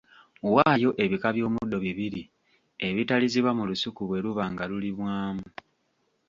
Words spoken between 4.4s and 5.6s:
nga lulimwamu.